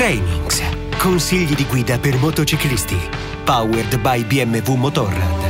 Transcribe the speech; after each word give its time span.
Trainings. 0.00 0.62
Consigli 0.96 1.54
di 1.54 1.66
guida 1.66 1.98
per 1.98 2.16
motociclisti. 2.16 2.96
Powered 3.44 3.98
by 3.98 4.24
BMW 4.24 4.72
Motorrad. 4.72 5.49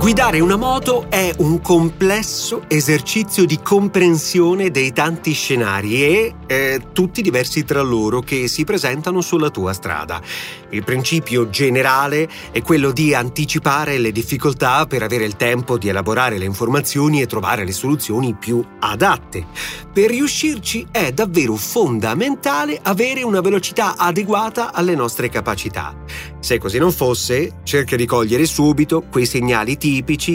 Guidare 0.00 0.40
una 0.40 0.56
moto 0.56 1.10
è 1.10 1.30
un 1.40 1.60
complesso 1.60 2.62
esercizio 2.68 3.44
di 3.44 3.60
comprensione 3.62 4.70
dei 4.70 4.94
tanti 4.94 5.32
scenari 5.32 6.02
e 6.02 6.34
eh, 6.46 6.80
tutti 6.94 7.20
diversi 7.20 7.64
tra 7.64 7.82
loro 7.82 8.20
che 8.20 8.48
si 8.48 8.64
presentano 8.64 9.20
sulla 9.20 9.50
tua 9.50 9.74
strada. 9.74 10.22
Il 10.70 10.84
principio 10.84 11.50
generale 11.50 12.26
è 12.50 12.62
quello 12.62 12.92
di 12.92 13.12
anticipare 13.12 13.98
le 13.98 14.10
difficoltà 14.10 14.86
per 14.86 15.02
avere 15.02 15.26
il 15.26 15.36
tempo 15.36 15.76
di 15.76 15.88
elaborare 15.88 16.38
le 16.38 16.46
informazioni 16.46 17.20
e 17.20 17.26
trovare 17.26 17.66
le 17.66 17.72
soluzioni 17.72 18.34
più 18.34 18.64
adatte. 18.78 19.44
Per 19.92 20.08
riuscirci 20.08 20.86
è 20.90 21.12
davvero 21.12 21.56
fondamentale 21.56 22.80
avere 22.82 23.22
una 23.22 23.42
velocità 23.42 23.98
adeguata 23.98 24.72
alle 24.72 24.94
nostre 24.94 25.28
capacità. 25.28 25.94
Se 26.38 26.56
così 26.56 26.78
non 26.78 26.90
fosse, 26.90 27.56
cerca 27.64 27.96
di 27.96 28.06
cogliere 28.06 28.46
subito 28.46 29.02
quei 29.10 29.26
segnali 29.26 29.76
tipici 29.76 29.89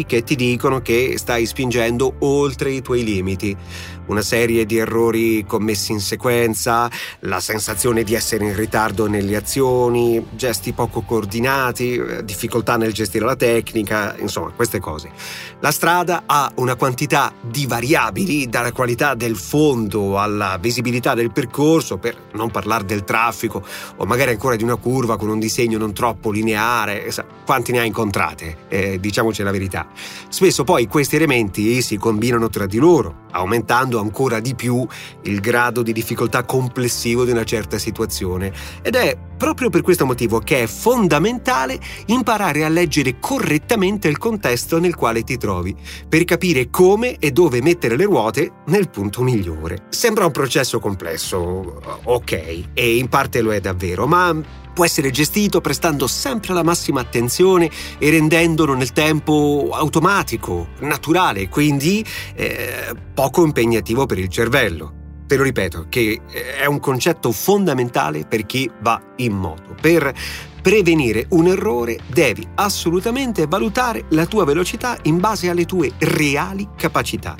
che 0.05 0.23
ti 0.23 0.36
dicono 0.36 0.82
che 0.82 1.16
stai 1.18 1.45
spingendo 1.45 2.16
oltre 2.20 2.72
i 2.72 2.82
tuoi 2.82 3.04
limiti. 3.04 3.55
Una 4.08 4.22
serie 4.22 4.68
di 4.68 4.78
errori 4.78 5.45
commessi 5.48 5.91
in 5.91 6.00
sequenza, 6.00 6.88
la 7.22 7.40
sensazione 7.40 8.04
di 8.04 8.14
essere 8.14 8.45
in 8.45 8.55
ritardo 8.55 9.08
nelle 9.08 9.36
azioni, 9.36 10.23
gesti 10.36 10.73
poco 10.73 11.02
coordinati, 11.02 12.00
difficoltà 12.23 12.78
nel 12.78 12.94
gestire 12.94 13.26
la 13.26 13.36
tecnica, 13.36 14.16
insomma, 14.20 14.52
queste 14.52 14.80
cose. 14.80 15.09
La 15.59 15.72
strada 15.72 16.23
ha 16.28 16.52
una 16.58 16.76
quantità 16.76 17.34
di 17.42 17.66
variabili, 17.66 18.48
dalla 18.48 18.72
qualità 18.72 19.16
del 19.16 19.36
fondo 19.36 20.20
alla 20.20 20.58
visibilità 20.59 21.16
del 21.16 21.31
percorso, 21.31 21.98
per 21.98 22.16
non 22.33 22.52
parlare 22.52 22.86
del 22.86 23.03
traffico 23.03 23.64
o 23.95 24.06
magari 24.06 24.31
ancora 24.31 24.56
di 24.56 24.64
una 24.64 24.76
curva 24.76 25.17
con 25.17 25.30
un 25.30 25.39
disegno 25.39 25.80
non 25.80 25.94
troppo 25.94 26.30
lineare. 26.30 27.11
Quanti 27.44 27.72
ne 27.72 27.80
ha 27.80 27.83
incontrate? 27.86 28.58
Eh, 28.67 29.00
diciamoci 29.00 29.42
la 29.46 29.52
verità. 29.52 29.88
Spesso 30.28 30.64
poi 30.64 30.88
questi 30.88 31.16
elementi 31.16 31.82
si 31.82 31.98
combinano 31.98 32.50
tra 32.50 32.66
di 32.66 32.78
loro, 32.78 33.24
aumentando 33.32 34.00
ancora 34.00 34.40
di 34.40 34.56
più 34.56 34.86
il 35.24 35.40
grado 35.40 35.82
di 35.82 35.94
difficoltà 35.94 36.44
complessivo 36.44 37.24
di 37.24 37.32
una 37.32 37.46
certa 37.46 37.78
situazione. 37.78 38.52
Ed 38.82 38.96
è 38.96 39.18
proprio 39.38 39.69
per 39.69 39.81
questo 39.81 40.05
motivo 40.05 40.39
che 40.39 40.64
è 40.64 40.67
fondamentale 40.67 41.80
imparare 42.08 42.64
a 42.64 42.69
leggere 42.69 43.19
correttamente 43.19 44.08
il 44.08 44.17
contesto 44.17 44.80
nel 44.80 44.95
quale 44.95 45.23
ti 45.23 45.38
trovi, 45.38 45.75
per 46.08 46.23
capire 46.23 46.69
come 46.69 47.17
e 47.17 47.31
dove 47.31 47.61
mettere 47.61 47.95
le 47.95 48.05
ruote 48.05 48.52
nel 48.67 48.89
punto 48.89 49.22
migliore. 49.22 49.86
Sembra 49.89 50.25
un 50.25 50.31
processo 50.31 50.80
complesso, 50.80 51.81
ok, 52.03 52.64
e 52.73 52.97
in 52.97 53.09
parte 53.09 53.42
lo 53.42 53.53
è 53.53 53.59
davvero, 53.59 54.08
ma 54.08 54.64
può 54.75 54.83
essere 54.83 55.09
gestito 55.09 55.61
prestando 55.61 56.05
sempre 56.05 56.53
la 56.53 56.61
massima 56.61 56.99
attenzione 56.99 57.72
e 57.97 58.09
rendendolo 58.09 58.73
nel 58.73 58.92
tempo 58.92 59.70
automatico, 59.72 60.67
naturale, 60.81 61.47
quindi 61.47 62.05
eh, 62.36 62.94
poco 63.14 63.45
impegnativo 63.45 64.05
per 64.05 64.20
il 64.20 64.27
cervello. 64.27 65.05
Te 65.28 65.38
lo 65.38 65.44
ripeto, 65.44 65.88
che 65.90 66.22
eh, 66.30 66.58
è 66.58 66.66
un 66.66 66.80
concetto 66.80 67.31
fondamentale 67.31 68.26
per 68.26 68.45
chi 68.45 68.70
va 68.81 69.02
in 69.18 69.34
moto. 69.34 69.76
Per 69.80 70.14
prevenire 70.62 71.26
un 71.30 71.48
errore 71.48 71.98
devi 72.08 72.48
assolutamente 72.56 73.48
valutare 73.48 74.06
la 74.09 74.26
tua 74.26 74.45
velocità 74.45 74.98
in 75.04 75.20
base 75.20 75.50
alle 75.50 75.66
tue 75.66 75.92
reali 75.98 76.67
capacità. 76.76 77.36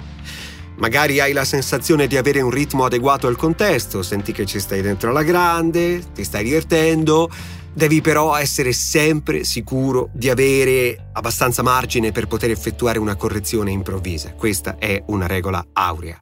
Magari 0.78 1.20
hai 1.20 1.32
la 1.32 1.46
sensazione 1.46 2.08
di 2.08 2.18
avere 2.18 2.42
un 2.42 2.50
ritmo 2.50 2.86
adeguato 2.86 3.28
al 3.28 3.38
contesto, 3.38 4.02
senti 4.02 4.32
che 4.32 4.46
ci 4.46 4.60
stai 4.60 4.82
dentro 4.82 5.12
alla 5.12 5.24
grande, 5.24 6.04
ti 6.14 6.24
stai 6.24 6.44
divertendo, 6.44 7.30
devi 7.72 8.02
però 8.02 8.36
essere 8.36 8.74
sempre 8.74 9.44
sicuro 9.44 10.10
di 10.12 10.30
avere 10.30 11.10
abbastanza 11.14 11.62
margine 11.62 12.12
per 12.12 12.28
poter 12.28 12.50
effettuare 12.50 13.00
una 13.00 13.16
correzione 13.16 13.72
improvvisa. 13.72 14.34
Questa 14.34 14.78
è 14.78 15.02
una 15.08 15.28
regola 15.28 15.66
aurea. 15.72 16.20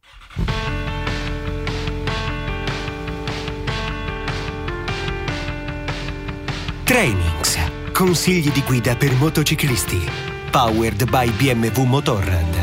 Trainings. 6.83 7.57
Consigli 7.93 8.51
di 8.51 8.61
guida 8.61 8.95
per 8.95 9.13
motociclisti. 9.13 9.99
Powered 10.51 11.09
by 11.09 11.29
BMW 11.31 11.83
Motorrad. 11.83 12.62